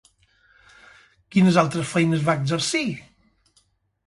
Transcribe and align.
Quines 1.35 1.59
altres 1.65 1.93
feines 1.93 2.25
va 2.31 2.37
exercir? 2.45 2.85